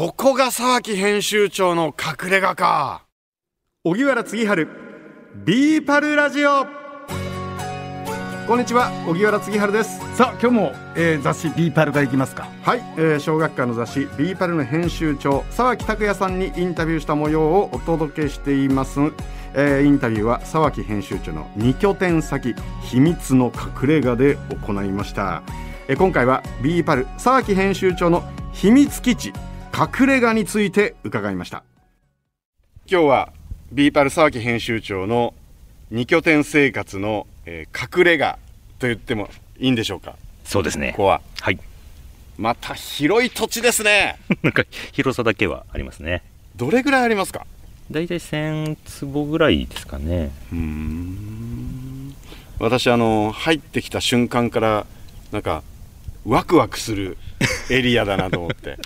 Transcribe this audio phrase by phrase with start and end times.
[0.00, 3.04] ここが沢木編集長の隠れ家か。
[3.84, 4.66] 荻原次春
[5.44, 6.64] BE-PAL ラジオ。
[8.46, 9.98] こんにちは荻原次春です。
[10.16, 12.48] さあ今日も、えー、雑誌 BE-PAL からいきますか。
[12.62, 19.00] はい、えー、小学館の雑誌 BE-PAL の編集長沢木拓也さんにインタビューした模様をお届けしています。
[19.52, 22.54] えー、インタビューは沢木編集長の2拠点先
[22.84, 25.42] 秘密の隠れ家で行いました、
[25.88, 28.22] えー、今回は BE-PAL沢木編集長の
[28.54, 29.34] 秘密基地
[29.80, 31.62] 隠れ家について伺いました。
[32.86, 33.32] 今日は
[33.72, 35.32] BE-PAL沢木編集長の
[35.90, 38.38] 2拠点生活の、えー、隠れ家
[38.78, 40.16] と言ってもいいんでしょうか？
[40.44, 40.90] そうですね。
[40.90, 41.22] ここは。
[41.40, 41.58] はい。
[42.36, 44.18] また広い土地ですね。
[44.44, 46.22] なんか広さだけはありますね。
[46.56, 47.46] どれぐらいありますか？
[47.90, 50.30] 大体1000坪ぐらいですかね。
[50.52, 52.14] うん。
[52.58, 54.86] 私あの入ってきた瞬間から
[55.32, 55.62] なんか
[56.26, 57.16] ワクワクする
[57.70, 58.76] エリアだなと思って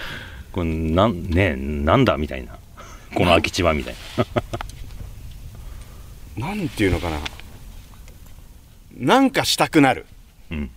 [0.52, 2.58] これなんねなんだみたいな。
[3.14, 3.94] この空き地はみたい
[6.36, 6.48] な。
[6.48, 7.18] なんていうのかな。
[8.98, 10.06] なんかしたくなる、
[10.50, 10.70] うん、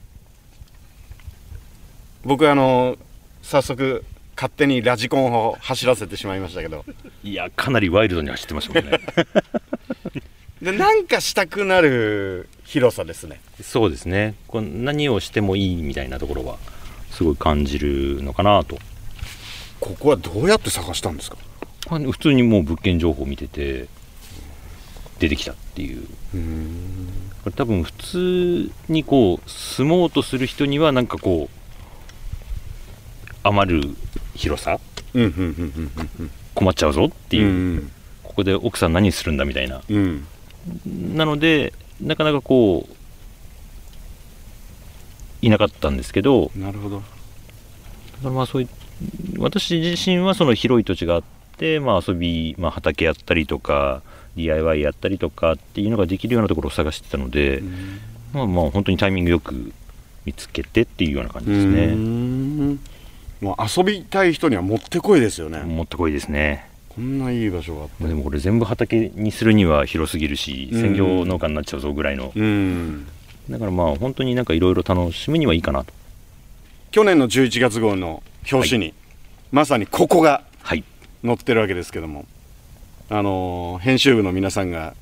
[2.25, 2.97] 僕あの
[3.41, 4.03] 早速
[4.35, 6.85] 勝手にラジコンを走らせてしまいましたけど。
[7.23, 8.99] いやかなりワイルドに走ってましたもんね。
[10.61, 13.39] でなんかしたくなる広さですね。
[13.61, 14.35] そうですね。
[14.47, 16.57] こう何をしてもいいみたいなところは
[17.11, 18.77] すごい感じるのかなと
[19.79, 21.37] ここはどうやって探したんですか？
[21.87, 23.87] 普通にもう物件情報を見てて
[25.17, 26.07] 出てきたっていう。
[27.43, 31.55] これ多分普通にこう住もうとする人にはなんかこう
[33.43, 33.95] 余る
[34.35, 34.79] 広さ、
[36.53, 37.89] 困っちゃうぞっていう、
[38.23, 40.27] ここで奥さん何するんだみたいな、うん、
[41.15, 42.95] なのでなかなかこう
[45.41, 46.51] いなかったんですけど。
[46.55, 47.01] なるほど。
[48.29, 48.69] まあそういう
[49.37, 51.23] 私自身はその広い土地があっ
[51.57, 54.01] て、まあ、遊び、まあ、畑やったりとか
[54.35, 57.99] DIY やったりとかっていうのができるようなところを探してたので、うん、
[58.33, 59.73] まあまあ本当にタイミングよく
[60.25, 62.79] 見つけてっていうような感じですね。
[63.41, 65.59] もう遊びたい人にはもってこいですよね。
[65.59, 66.69] もってこいですね。
[66.89, 68.07] こんないい場所があって。
[68.07, 73.07] でもこれ全部畑にするには広すぎるし専業農家になっちゃうぞぐらいの、うん、
[73.49, 75.93] だからまあ本当になんかいろいろ楽しむにはいいかなと
[76.91, 78.93] 去年の11月号の表紙に、はい、
[79.51, 80.43] まさにここが
[81.23, 82.25] 載ってるわけですけども、
[83.09, 84.95] はい、あの編集部の皆さんが、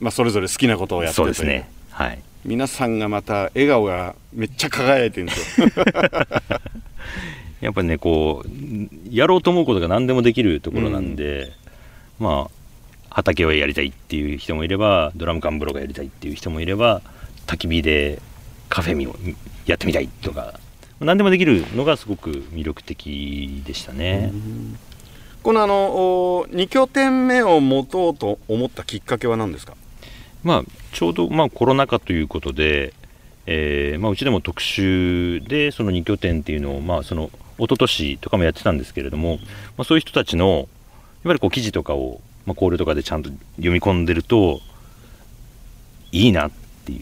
[0.00, 1.70] まあ、それぞれ好きなことをやってね。
[1.90, 2.22] はい。
[2.44, 5.68] 皆さんがまた笑顔がめっちゃ輝いてるんですよ。
[7.60, 8.48] やっぱりねこう
[9.10, 11.52] やろうと思うことが何でもできるところなんで、
[12.18, 12.50] うん、まあ
[13.10, 17.02] 畑をやりたいっていう人もいればドラム缶風呂がやりたいっていう人もいれば
[17.46, 18.18] 焚き火で
[18.70, 19.14] カフェを
[19.66, 20.58] やってみたいとか
[21.00, 24.32] 何でもできるのがすごく魅力的でしたね。
[25.42, 29.74] このあの2拠点目を持とうと思ったきっかけは何ですか、
[30.44, 30.62] まあ、
[30.92, 32.92] ちょうど、まあ、コロナ禍ということで、
[33.46, 39.38] えーまあ、うちでも特集でその2拠点っていうのを、まあ、その一昨年とかもやってたんですけれども、
[39.78, 40.66] まあ、そういう人たちのいわ
[41.24, 44.60] ゆるこう記事とかを、まあ、交流とかでちゃんと読み込んでると
[46.12, 46.50] いいなっ
[46.84, 47.00] てい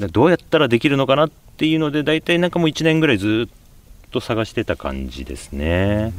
[0.00, 6.12] うどうやったらできるのかなっていうので大体なんかもう1年ぐらいずっと探してた感じですね。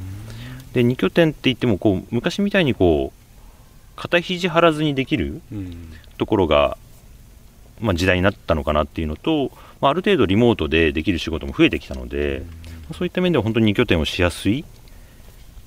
[0.73, 3.19] で2拠点って言ってもこう昔みたいにこう
[3.95, 5.41] 肩肘張らずにできる
[6.17, 6.77] ところが、
[7.79, 12.43] まあ、時代になったのかなっていうのと、まあ、ある程度リモートでできる仕事も増えてきたので、
[12.93, 14.65] そういった面では本当に2拠点をしやすい、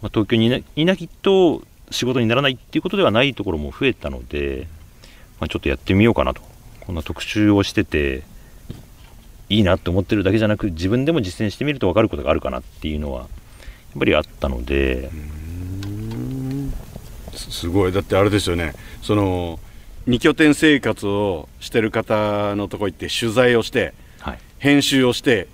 [0.03, 4.67] まあ、東京にいないと仕事にならないっていうことではないところも増えたので、
[5.41, 6.43] まあ、ちょっとやってみようかなと。
[6.81, 8.25] こんな特集をしてて
[9.53, 13.29] いいなって思ってるだけじゃなく自分でも実践してみると分かることがあるかなっていうのはやっ
[13.99, 15.11] ぱりあったので。
[17.33, 17.93] すごい。
[17.93, 18.75] だってあれですよね。
[19.03, 19.59] その
[20.09, 25.49] 2拠点生活をしてる方のとこ行って取材をして、はい、編集をして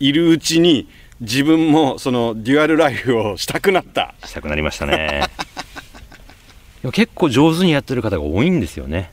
[0.00, 0.88] いるうちに
[1.20, 4.14] 自分もそのデュアルライフをしたくなった。
[4.24, 5.22] したくなりましたね。
[6.92, 9.10] 結構上手にやってる方が多いんですよね。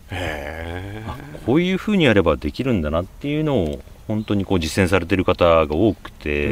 [1.45, 6.49] こういうふうにやればできるんだなっていうのを本当にこう実践されてる方が多くて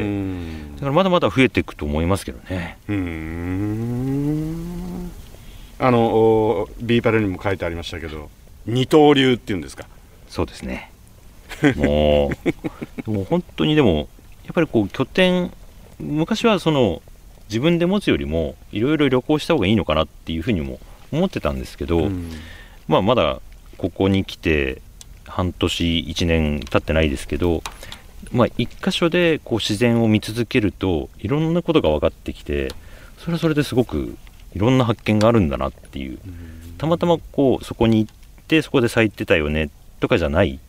[0.75, 2.77] だからまだまだ増えていくと思いますけどね。
[5.79, 8.29] あのビーパルにも書いてありましたけど
[8.67, 9.87] 二刀流っていうんですか？
[10.29, 10.91] そうですね。
[11.75, 12.31] も
[13.07, 14.07] う もう本当にでも
[14.45, 15.51] やっぱりこう拠点
[15.99, 17.01] 昔はその
[17.49, 20.79] 自分で持つよりもいろいろ旅行した方がいいのかなっていうふうにも
[21.11, 22.31] 思ってたんですけど、うん、
[22.87, 23.41] まあまだ
[23.77, 24.81] ここに来て
[25.31, 27.63] 半年1年経ってないですけど
[28.31, 32.69] まあ、一箇所でこう自然を見続けるといろんなことが分かってきて
[33.17, 34.15] それはそれですごく
[34.53, 36.19] いろんな発見があるんだなっていう。
[36.77, 38.13] たまたまこうそこに行っ
[38.47, 39.69] てそこで咲いてたよね
[39.99, 40.59] とかじゃない。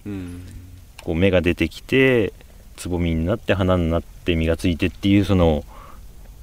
[1.03, 2.33] こう芽が出てきて
[2.77, 5.65] つぼみになって花になって実がついてっていうその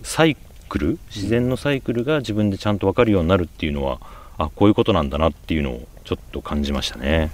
[0.03, 0.35] サイ
[0.67, 3.99] クル自然のサイクルが自分でちゃんと分かるようになるっていうのは
[4.39, 7.29] あこういうことなんだなっていうのをちょっと感じましたね。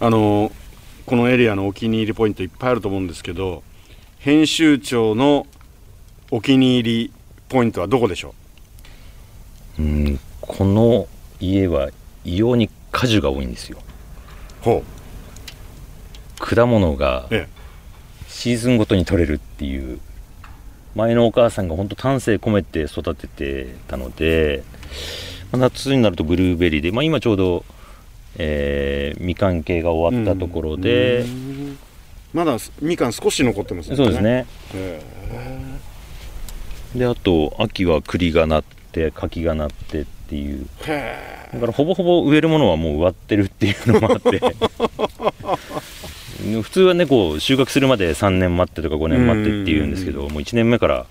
[0.00, 0.50] あの
[1.06, 3.62] このエリアのお気に入りポイントいっぱいあると思うんですけど
[4.18, 5.46] 編集長の
[6.30, 7.12] お気に入り
[7.48, 8.34] ポイントはどこでしょ
[9.78, 9.82] う？
[9.82, 11.06] んこの
[11.38, 11.90] 家は
[12.24, 13.78] 異様に果樹が多いんですよ。
[14.62, 14.64] う。
[14.64, 14.82] ほ
[16.38, 17.28] 果物が
[18.26, 20.00] シーズンごとに取れるっていう
[20.96, 24.64] 前のお母さんが本当丹精込めて育ててたので、
[25.52, 27.64] まあ夏になるとブルーベリーで、まあ、今ちょうど、
[28.38, 31.78] えーみかん系が終わったところで、うん。
[32.32, 34.46] まだみかん少し残ってますそうですね。
[34.74, 35.02] え
[36.94, 40.66] であと秋は栗がなって柿がなってっていう。
[41.52, 44.40] だからほぼほぼ植えるものはもう植わってるっていうのもあって。
[46.62, 51.06] 普通はねこう収穫するまで3年待ってとか5年待ってっていうんですけどもう1年目から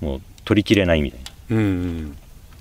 [0.00, 1.28] もう取りきれないみたいな。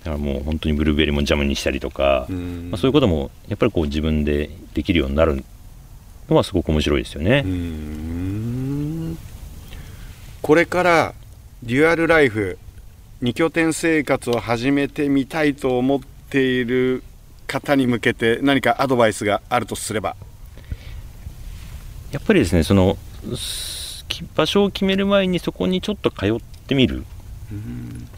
[0.03, 2.69] だからもう本当にブルーベリーもジャムにしたりとか、うん。
[2.71, 5.43] まあ、そういうこともやっぱりこう自分でできるようになる
[6.29, 7.43] のはすごく面白いですよね。
[7.45, 7.49] う。
[7.49, 9.17] ん。
[10.41, 11.13] これから
[11.63, 12.57] デュアルライフ
[13.19, 15.99] 二拠点生活を始めてみたいと思っ
[16.29, 17.01] ている
[17.47, 20.15] 方に向けて何かアドバイスがあるとすれば。
[22.11, 22.95] やっぱりですねその
[24.35, 27.05] 場所を決める前にそこにちょっと通ってみる。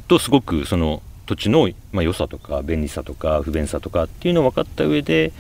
[0.10, 5.32] とすごくその土地のまあ良さとか便利さとか不便さとかっていうのを分かった上で、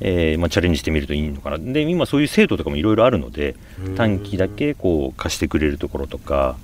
[0.00, 1.58] えーまあ、チャレンジしてみるといいのかな。
[1.58, 3.56] で今そういう制度とかもいろいろあるので
[3.94, 6.56] 短期だけこう貸してくれるところとか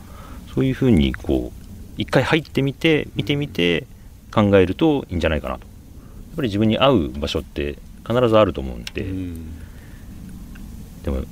[0.55, 1.58] そういうふうにこう
[1.99, 3.85] 一回入ってみて見てみて
[4.33, 5.61] 考えるといいんじゃないかなと。
[5.63, 9.05] やっぱり自分に合う場所って必ずあると思うんで、
[11.03, 11.25] でも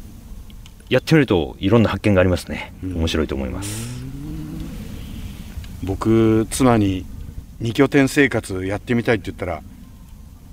[0.91, 2.75] やってみるといろんな発見がありますね。
[2.83, 4.05] 面白いと思います、
[5.85, 7.07] 僕妻に
[7.61, 9.63] 二拠点生活やってみたいって言ったら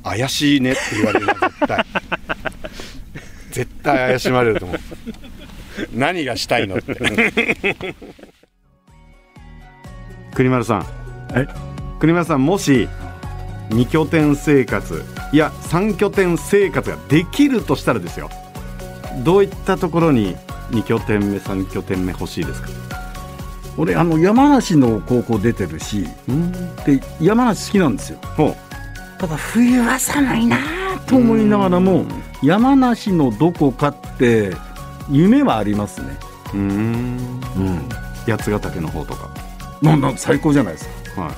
[0.03, 1.85] 怪しいねって言われるの絶対。
[3.51, 4.77] 絶対怪しまれると思う。
[5.93, 7.95] 何がしたいのって
[10.33, 10.85] 国丸さん。
[11.35, 11.47] え？
[11.99, 12.89] 国丸さんもし
[13.69, 18.29] 二拠点生活いや三拠点生活ができるとしたらですよ。
[19.23, 20.35] どういったところに
[20.71, 22.69] 二拠点目三拠点目欲しいですか？
[23.77, 26.07] 俺あの山梨の高校出てるし
[26.85, 28.19] で山梨好きなんですよ。
[29.17, 30.57] ただ冬は寒いな
[31.07, 32.05] と思いながらも
[32.43, 34.53] 山梨のどこかって
[35.09, 36.17] 夢はありますね。
[36.53, 37.41] うーん。
[37.57, 37.89] うん。
[38.27, 39.29] 八ヶ岳の方とか
[39.83, 41.21] なんだ最高じゃないですか。
[41.21, 41.33] はい、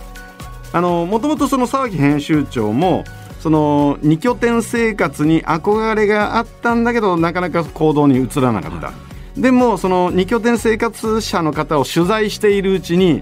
[0.73, 3.03] あのもともとその沢木編集長も
[3.39, 8.93] その二拠点生活に憧れがあったんだけどなかなか行動に移らなかった、
[9.35, 13.21] でもその二拠点生活者の方を取材しているうちに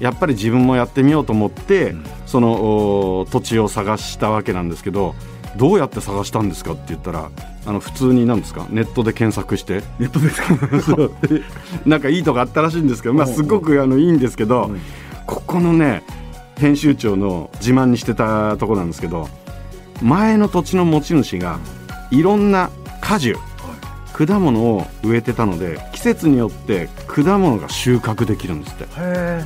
[0.00, 1.94] やっぱり自分もやってみようと思って、
[2.26, 5.14] そのお土地を探したわけなんですけど
[5.56, 7.30] どうやって探したんですかって言ったら
[7.66, 8.66] あの普通に何ですか？
[8.70, 9.82] ネットで検索して。
[9.98, 10.48] ネットですか
[11.86, 14.70] なんかいいとこあったらしいんですけど、まあ、すごくあのいいんですけど、
[15.26, 16.02] ここのね
[16.56, 19.28] 編集長の自慢にしてたところなんですけど
[20.00, 21.58] 前の土地の持ち主が
[22.10, 23.36] いろんな果樹
[24.12, 28.86] 果物を植えてたので季節によって果物が収穫できるんですって。
[28.96, 29.44] へ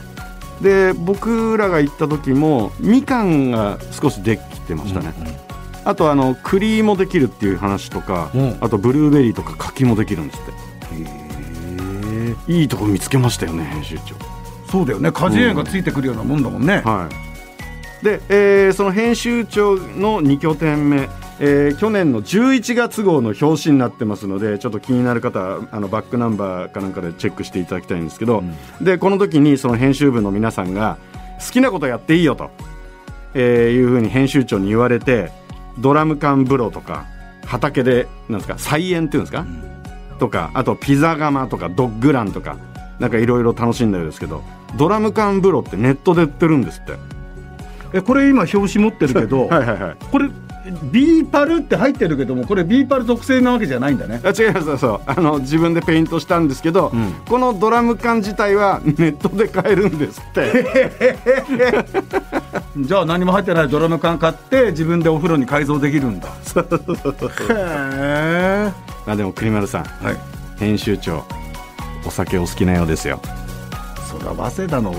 [0.61, 5.13] で僕らが行った時もみかんが少しできてましたね、
[5.87, 8.59] あとあの栗もできるっていう話とか、うん。
[8.61, 10.53] あとブルーベリーとか柿もできるんですって。
[12.49, 12.53] え。
[12.59, 14.15] いいとこ見つけましたよね編集長。
[14.71, 15.13] そうだよね。
[15.13, 17.09] 果樹園がついてくるようなもんだもんね、は
[18.03, 28.43] い、で、えーその編集長の2拠点目、えー去年の11月号の表紙になってますのでちょっと気になる方はあのバックナンバーかなんかでチェックしていただきたいんですけど、
[28.81, 30.99] でこの時にその編集部の皆さんが
[31.45, 32.51] 好きなことやっていいよと、
[33.35, 35.31] えーいうふうに編集長に言われて
[35.79, 37.07] ドラム缶風呂とか
[37.45, 39.47] 畑でなんですか菜園っていうんですか、
[40.19, 42.57] とかあとピザ窯とかドッグランとか
[42.99, 44.43] なんかいろいろ楽しんだようですけど
[44.77, 47.17] ドラム缶風呂ってネットで売ってるんですって。
[47.93, 49.97] えこれ今表紙持ってるけど、 はいはいはい。
[50.11, 50.29] これ
[50.91, 54.21] BE-PALって入ってるけどもこれ BE-PAL特製なわけじゃないんだね。
[54.25, 55.01] あ違いますそうそう。
[55.07, 57.15] あの自分でペイントしたんですけど、ん。
[57.29, 61.17] このドラム缶自体はネットで買えるんですって。
[62.79, 66.29] じゃあ何も入ってないドラム缶買って自分でお風呂に改造できるんだ。
[66.29, 66.33] へ
[67.51, 68.73] え。
[69.07, 69.85] あでも栗丸さん。
[69.85, 70.17] はい。
[70.59, 71.25] 編集長。
[72.07, 73.21] お酒お好きなようですよ
[74.21, 74.95] そら早稲田の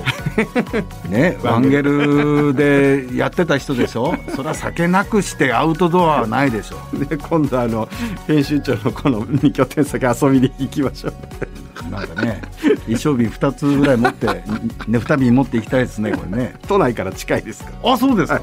[1.09, 4.15] ねワンゲルでやってた人でしょ？
[4.35, 6.97] そら酒なくしてアウトドアはないでしょ？
[7.05, 7.87] で 今度あの
[8.27, 12.41] 編集長のこの2拠点先遊びに行きましょうなんかね
[12.85, 14.43] 衣装瓶2つぐらい持ってね
[14.89, 16.55] 2瓶持っていきたいですねこれね。
[16.67, 17.71] 都内から近いですか。
[17.83, 18.41] らあそうですか、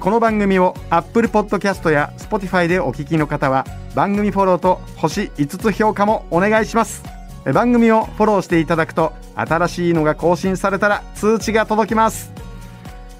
[0.00, 7.02] この番組を Apple Podcast や Spotify でお聞きの方は番組フォローと星5つ評価もお願いします。
[7.06, 12.32] え番組をフォローしていただくと新しいのが更新されたら通知が届きます。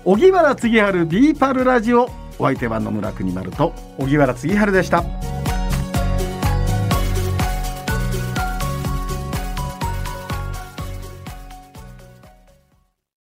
[0.05, 2.09] 荻原次春ビーパルラジオ。
[2.38, 3.73] お相手は野村国丸と。
[3.99, 5.05] 荻原次春でした。